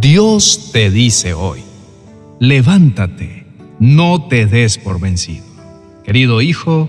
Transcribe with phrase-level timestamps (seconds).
[0.00, 1.60] Dios te dice hoy,
[2.38, 3.44] levántate,
[3.78, 5.44] no te des por vencido.
[6.04, 6.88] Querido hijo,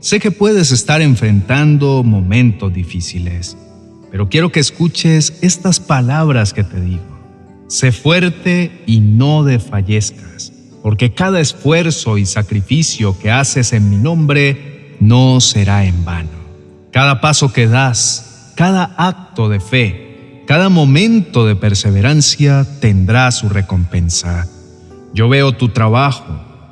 [0.00, 3.56] sé que puedes estar enfrentando momentos difíciles,
[4.10, 7.04] pero quiero que escuches estas palabras que te digo.
[7.68, 10.52] Sé fuerte y no desfallezcas,
[10.82, 16.30] porque cada esfuerzo y sacrificio que haces en mi nombre no será en vano.
[16.90, 20.07] Cada paso que das, cada acto de fe,
[20.48, 24.48] cada momento de perseverancia tendrá su recompensa.
[25.12, 26.24] Yo veo tu trabajo,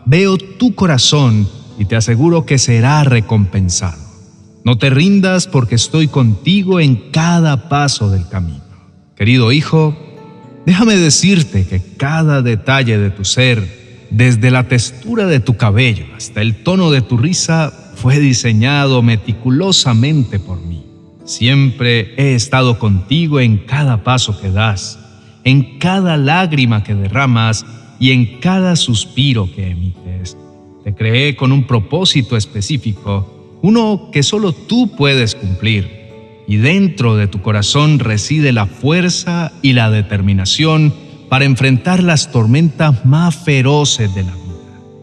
[0.06, 1.46] veo tu corazón
[1.78, 4.02] y te aseguro que será recompensado.
[4.64, 8.64] No te rindas porque estoy contigo en cada paso del camino.
[9.14, 9.94] Querido hijo,
[10.64, 16.40] déjame decirte que cada detalle de tu ser, desde la textura de tu cabello hasta
[16.40, 20.75] el tono de tu risa, fue diseñado meticulosamente por mí.
[21.26, 24.98] Siempre he estado contigo en cada paso que das,
[25.42, 27.66] en cada lágrima que derramas
[27.98, 30.36] y en cada suspiro que emites.
[30.84, 35.96] Te creé con un propósito específico, uno que solo tú puedes cumplir.
[36.46, 40.94] Y dentro de tu corazón reside la fuerza y la determinación
[41.28, 44.46] para enfrentar las tormentas más feroces de la vida.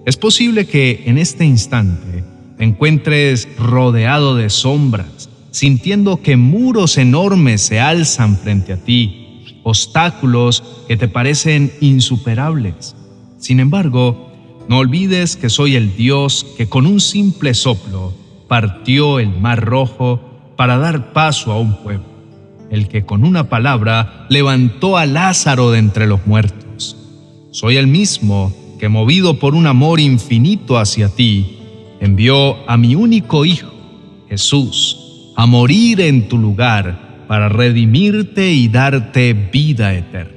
[0.06, 2.23] Es posible que en este instante
[2.58, 10.64] te encuentres rodeado de sombras, sintiendo que muros enormes se alzan frente a ti, obstáculos
[10.88, 12.96] que te parecen insuperables.
[13.38, 14.31] Sin embargo,
[14.68, 18.14] no olvides que soy el Dios que con un simple soplo
[18.48, 20.20] partió el mar rojo
[20.58, 22.08] para dar paso a un pueblo,
[22.72, 26.98] el que con una palabra levantó a Lázaro de entre los muertos.
[27.52, 31.59] Soy el mismo que movido por un amor infinito hacia ti,
[32.00, 33.72] envió a mi único Hijo,
[34.28, 35.03] Jesús,
[35.36, 40.34] a morir en tu lugar para redimirte y darte vida eterna.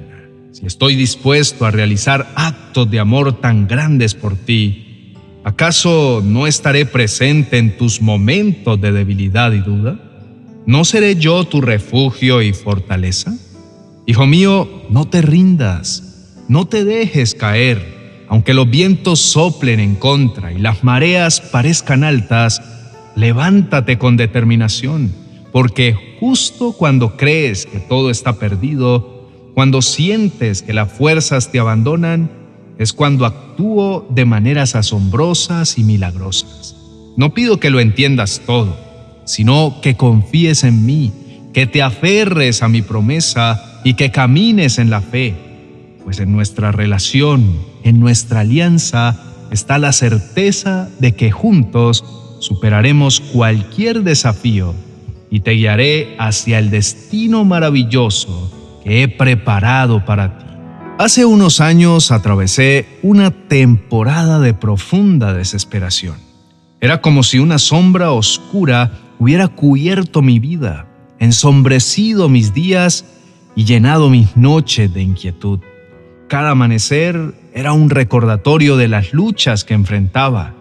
[0.51, 6.85] Si estoy dispuesto a realizar actos de amor tan grandes por ti, ¿acaso no estaré
[6.85, 9.99] presente en tus momentos de debilidad y duda?
[10.65, 13.33] ¿No seré yo tu refugio y fortaleza?
[14.05, 20.51] Hijo mío, no te rindas, no te dejes caer, aunque los vientos soplen en contra
[20.51, 22.61] y las mareas parezcan altas,
[23.17, 25.11] levántate con determinación,
[25.51, 32.29] porque justo cuando crees que todo está perdido, cuando sientes que las fuerzas te abandonan,
[32.77, 36.75] es cuando actúo de maneras asombrosas y milagrosas.
[37.17, 38.77] No pido que lo entiendas todo,
[39.25, 41.11] sino que confíes en mí,
[41.53, 45.33] que te aferres a mi promesa y que camines en la fe,
[46.03, 49.19] pues en nuestra relación, en nuestra alianza,
[49.49, 52.03] está la certeza de que juntos
[52.39, 54.73] superaremos cualquier desafío
[55.29, 60.45] y te guiaré hacia el destino maravilloso que he preparado para ti.
[60.99, 66.15] Hace unos años atravesé una temporada de profunda desesperación.
[66.81, 70.87] Era como si una sombra oscura hubiera cubierto mi vida,
[71.19, 73.05] ensombrecido mis días
[73.55, 75.59] y llenado mis noches de inquietud.
[76.27, 80.53] Cada amanecer era un recordatorio de las luchas que enfrentaba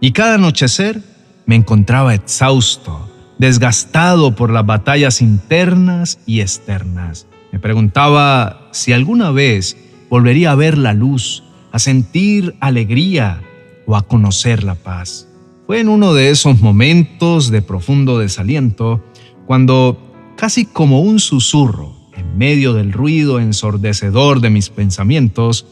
[0.00, 1.02] y cada anochecer
[1.46, 7.26] me encontraba exhausto, desgastado por las batallas internas y externas.
[7.52, 9.76] Me preguntaba si alguna vez
[10.10, 13.42] volvería a ver la luz, a sentir alegría
[13.86, 15.28] o a conocer la paz.
[15.66, 19.02] Fue en uno de esos momentos de profundo desaliento
[19.46, 19.98] cuando,
[20.36, 25.66] casi como un susurro, en medio del ruido ensordecedor de mis pensamientos,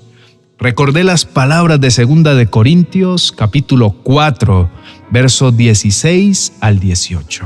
[0.58, 4.70] recordé las palabras de Segunda de Corintios capítulo 4,
[5.12, 7.44] versos 16 al 18.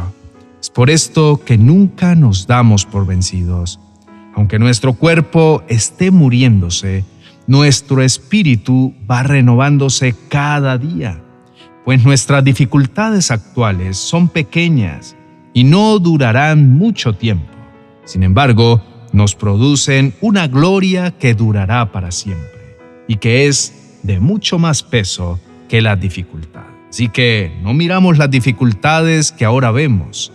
[0.60, 3.80] Es por esto que nunca nos damos por vencidos.
[4.36, 7.04] Aunque nuestro cuerpo esté muriéndose,
[7.48, 11.20] nuestro espíritu va renovándose cada día,
[11.84, 15.16] pues nuestras dificultades actuales son pequeñas
[15.52, 17.52] y no durarán mucho tiempo.
[18.04, 18.80] Sin embargo,
[19.12, 22.76] nos producen una gloria que durará para siempre
[23.08, 26.75] y que es de mucho más peso que la dificultad.
[26.96, 30.32] Así que no miramos las dificultades que ahora vemos.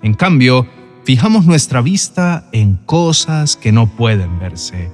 [0.00, 0.64] En cambio,
[1.02, 4.92] fijamos nuestra vista en cosas que no pueden verse,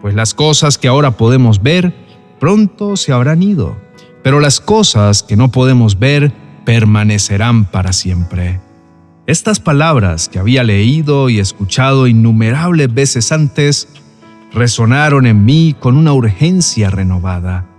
[0.00, 1.92] pues las cosas que ahora podemos ver
[2.38, 3.76] pronto se habrán ido,
[4.22, 6.32] pero las cosas que no podemos ver
[6.64, 8.60] permanecerán para siempre.
[9.26, 13.88] Estas palabras que había leído y escuchado innumerables veces antes
[14.52, 17.71] resonaron en mí con una urgencia renovada.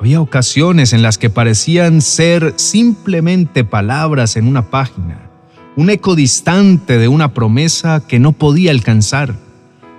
[0.00, 5.28] Había ocasiones en las que parecían ser simplemente palabras en una página,
[5.74, 9.34] un eco distante de una promesa que no podía alcanzar.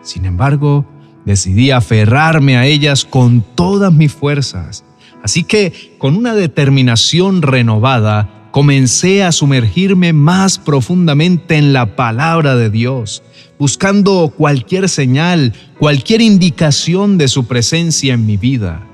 [0.01, 0.86] Sin embargo,
[1.25, 4.86] decidí aferrarme a ellas con todas mis fuerzas.
[5.22, 12.69] Así que, con una determinación renovada, comencé a sumergirme más profundamente en la palabra de
[12.69, 13.22] Dios,
[13.60, 18.88] buscando cualquier señal, cualquier indicación de su presencia en mi vida.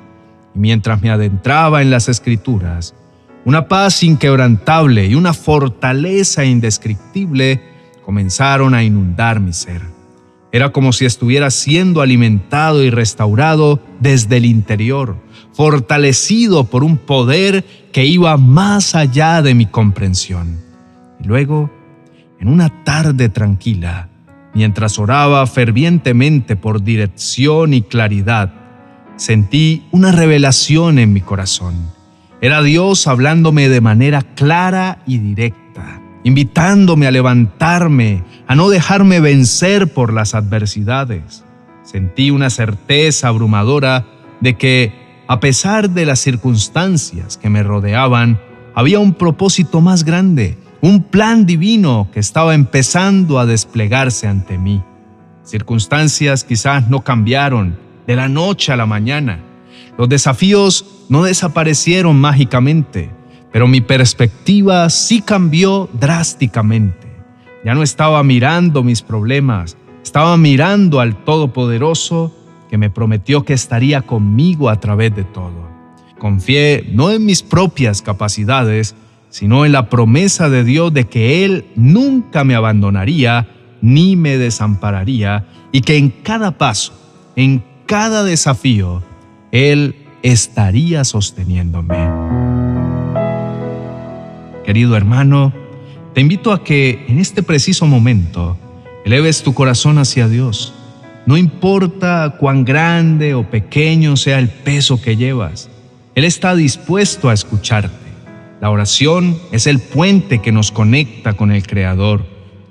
[0.55, 2.95] Y mientras me adentraba en las escrituras,
[3.43, 7.61] una paz inquebrantable y una fortaleza indescriptible
[8.03, 9.81] comenzaron a inundar mi ser.
[10.51, 15.17] Era como si estuviera siendo alimentado y restaurado desde el interior,
[15.53, 20.61] fortalecido por un poder que iba más allá de mi comprensión.
[21.19, 21.69] Y luego,
[22.39, 24.09] en una tarde tranquila,
[24.53, 28.64] mientras oraba fervientemente por dirección y claridad,
[29.17, 31.73] sentí una revelación en mi corazón.
[32.41, 39.93] Era Dios hablándome de manera clara y directa, invitándome a levantarme, a no dejarme vencer
[39.93, 41.43] por las adversidades.
[41.83, 44.05] Sentí una certeza abrumadora
[44.41, 48.39] de que a pesar de las circunstancias que me rodeaban,
[48.75, 54.83] había un propósito más grande, un plan divino que estaba empezando a desplegarse ante mí.
[55.43, 59.39] Circunstancias quizás no cambiaron de la noche a la mañana.
[59.97, 63.09] Los desafíos no desaparecieron mágicamente,
[63.51, 67.07] pero mi perspectiva sí cambió drásticamente.
[67.63, 72.35] Ya no estaba mirando mis problemas, estaba mirando al Todopoderoso
[72.69, 75.65] que me prometió que estaría conmigo a través de todo.
[76.19, 78.95] Confié no en mis propias capacidades,
[79.29, 83.47] sino en la promesa de Dios de que Él nunca me abandonaría
[83.81, 86.93] ni me desampararía y que en cada paso,
[87.35, 89.03] en cada desafío,
[89.51, 91.97] Él estaría sosteniéndome.
[94.65, 95.53] Querido hermano,
[96.13, 98.57] te invito a que en este preciso momento
[99.05, 100.73] eleves tu corazón hacia Dios
[101.25, 105.71] no importa cuán grande o pequeño sea el peso que llevas,
[106.13, 108.05] Él está dispuesto a escucharte.
[108.61, 112.25] La oración es el puente que nos conecta con el Creador,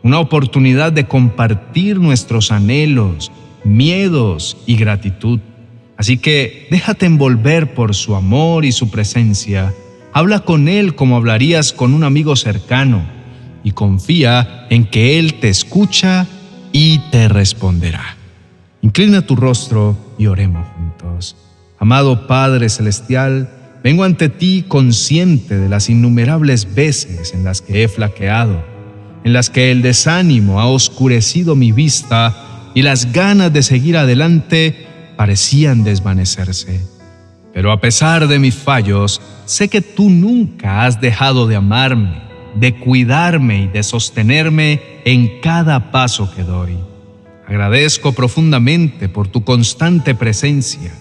[0.05, 3.33] una oportunidad de compartir nuestros anhelos,
[3.65, 5.41] miedos y gratitud.
[5.97, 9.73] Así que déjate envolver por su amor y su presencia.
[10.13, 13.05] Habla con Él como hablarías con un amigo cercano
[13.63, 16.27] y confía en que Él te escucha
[16.73, 18.17] y te responderá.
[18.83, 21.37] Inclina tu rostro y oremos juntos.
[21.79, 23.49] Amado Padre Celestial,
[23.83, 28.65] vengo ante ti consciente de las innumerables veces en las que he flaqueado,
[29.25, 32.44] en las que el desánimo ha oscurecido mi vista
[32.75, 34.87] y las ganas de seguir adelante
[35.17, 36.81] parecían desvanecerse.
[37.55, 42.21] Pero a pesar de mis fallos, sé que tú nunca has dejado de amarme,
[42.57, 46.77] de cuidarme y de sostenerme en cada paso que doy.
[47.47, 50.93] Agradezco profundamente por tu constante presencia,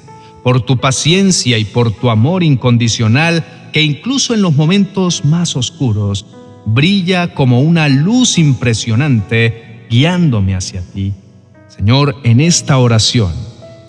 [0.43, 6.27] por tu paciencia y por tu amor incondicional que incluso en los momentos más oscuros
[6.65, 11.13] brilla como una luz impresionante guiándome hacia ti.
[11.75, 13.31] Señor, en esta oración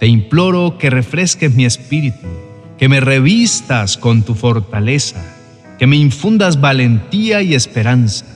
[0.00, 2.26] te imploro que refresques mi espíritu,
[2.78, 5.22] que me revistas con tu fortaleza,
[5.78, 8.26] que me infundas valentía y esperanza.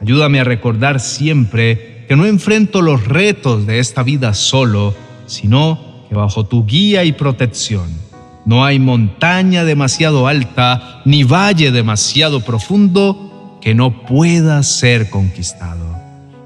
[0.00, 4.94] Ayúdame a recordar siempre que no enfrento los retos de esta vida solo,
[5.26, 8.02] sino que bajo tu guía y protección
[8.44, 16.01] no hay montaña demasiado alta ni valle demasiado profundo que no pueda ser conquistado.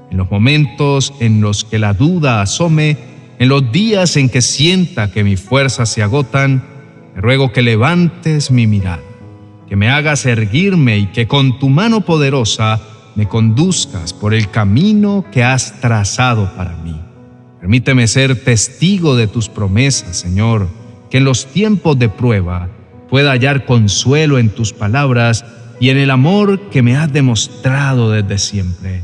[0.09, 2.97] En los momentos en los que la duda asome,
[3.39, 6.63] en los días en que sienta que mis fuerzas se agotan,
[7.13, 9.01] te ruego que levantes mi mirada,
[9.67, 12.81] que me hagas erguirme y que con tu mano poderosa
[13.15, 17.01] me conduzcas por el camino que has trazado para mí.
[17.59, 20.69] Permíteme ser testigo de tus promesas, Señor,
[21.09, 22.69] que en los tiempos de prueba
[23.09, 25.43] pueda hallar consuelo en tus palabras
[25.79, 29.03] y en el amor que me has demostrado desde siempre.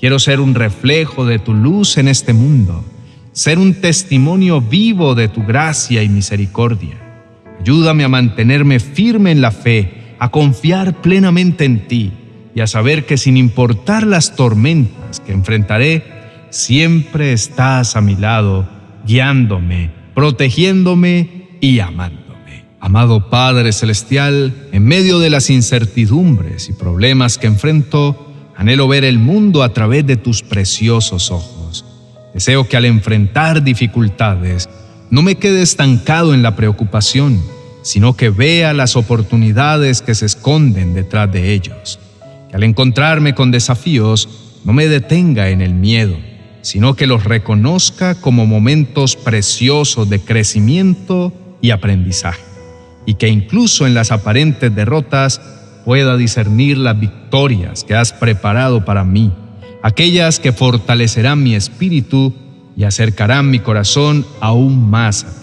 [0.00, 2.82] Quiero ser un reflejo de tu luz en este mundo,
[3.32, 6.96] ser un testimonio vivo de tu gracia y misericordia.
[7.60, 12.12] Ayúdame a mantenerme firme en la fe, a confiar plenamente en ti
[12.54, 16.02] y a saber que sin importar las tormentas que enfrentaré,
[16.48, 18.66] siempre estás a mi lado,
[19.06, 22.64] guiándome, protegiéndome y amándome.
[22.80, 28.29] Amado Padre Celestial, en medio de las incertidumbres y problemas que enfrento,
[28.60, 31.84] anhelo ver el mundo a través de tus preciosos ojos.
[32.34, 34.68] Deseo que al enfrentar dificultades
[35.10, 37.42] no me quede estancado en la preocupación,
[37.82, 41.98] sino que vea las oportunidades que se esconden detrás de ellos
[42.50, 44.28] que al encontrarme con desafíos
[44.64, 46.18] no me detenga en el miedo,
[46.62, 52.42] sino que los reconozca como momentos preciosos de crecimiento y aprendizaje,
[53.06, 55.40] y que incluso en las aparentes derrotas
[55.84, 59.32] pueda discernir las victorias que has preparado para mí,
[59.82, 62.34] aquellas que fortalecerán mi espíritu
[62.76, 65.34] y acercarán mi corazón aún más a ti.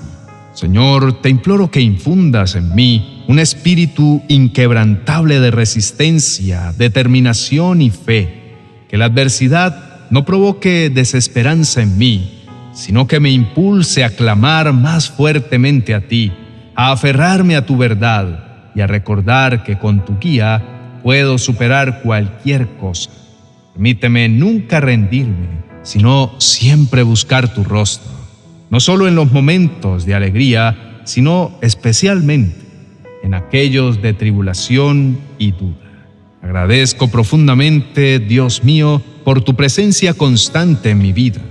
[0.54, 8.56] Señor, te imploro que infundas en mí un espíritu inquebrantable de resistencia, determinación y fe,
[8.90, 15.10] que la adversidad no provoque desesperanza en mí, sino que me impulse a clamar más
[15.10, 16.32] fuertemente a ti,
[16.76, 18.47] a aferrarme a tu verdad
[18.78, 23.10] y a recordar que con tu guía puedo superar cualquier cosa.
[23.74, 28.12] Permíteme nunca rendirme, sino siempre buscar tu rostro,
[28.70, 32.68] no solo en los momentos de alegría, sino especialmente
[33.24, 36.06] en aquellos de tribulación y duda.
[36.44, 41.42] Agradezco profundamente, Dios mío, por tu presencia constante en mi vida,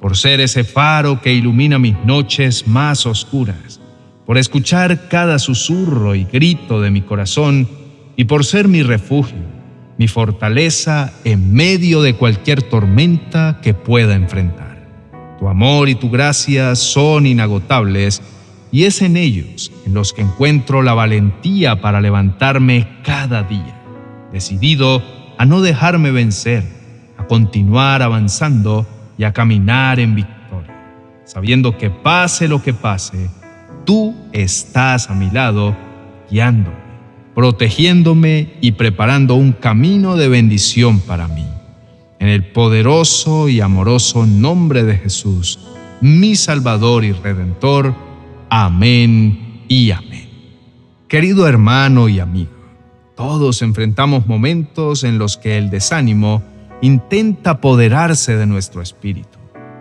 [0.00, 3.80] por ser ese faro que ilumina mis noches más oscuras,
[4.26, 7.68] por escuchar cada susurro y grito de mi corazón
[8.16, 9.56] y por ser mi refugio
[9.98, 14.76] mi fortaleza en medio de cualquier tormenta que pueda enfrentar.
[15.38, 18.22] Tu amor y tu gracia son inagotables
[18.70, 23.80] y es en ellos en los que encuentro la valentía para levantarme cada día,
[24.32, 25.02] decidido
[25.38, 26.64] a no dejarme vencer,
[27.16, 28.86] a continuar avanzando
[29.18, 30.74] y a caminar en victoria,
[31.24, 33.30] sabiendo que pase lo que pase,
[33.86, 35.74] tú estás a mi lado
[36.30, 36.86] guiándome
[37.36, 41.44] protegiéndome y preparando un camino de bendición para mí.
[42.18, 45.58] En el poderoso y amoroso nombre de Jesús,
[46.00, 47.94] mi Salvador y Redentor.
[48.48, 50.30] Amén y amén.
[51.08, 52.52] Querido hermano y amigo,
[53.16, 56.42] todos enfrentamos momentos en los que el desánimo
[56.80, 59.35] intenta apoderarse de nuestro espíritu,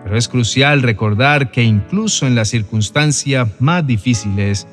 [0.06, 4.68] pero es crucial recordar que incluso en las circunstancias más difíciles,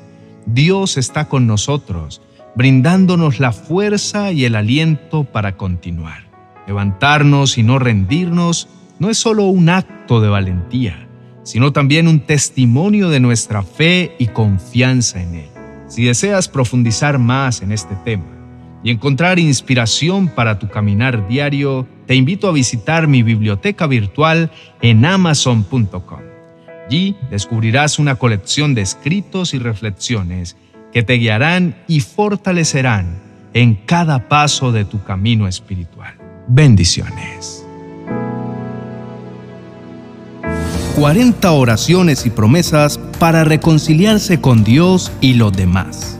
[0.45, 2.21] Dios está con nosotros
[2.55, 6.27] brindándonos la fuerza y el aliento para continuar.
[6.67, 8.67] Levantarnos y no rendirnos
[8.99, 11.07] no es solo un acto de valentía,
[11.41, 15.49] sino también un testimonio de nuestra fe y confianza en Él.
[15.87, 18.32] Si deseas profundizar más en este tema
[18.83, 25.05] y encontrar inspiración para tu caminar diario, te invito a visitar mi biblioteca virtual en
[25.05, 26.19] amazon.com.
[26.85, 30.57] Allí descubrirás una colección de escritos y reflexiones
[30.91, 33.21] que te guiarán y fortalecerán
[33.53, 36.15] en cada paso de tu camino espiritual.
[36.47, 37.65] Bendiciones.
[40.95, 46.19] 40 oraciones y promesas para reconciliarse con Dios y los demás.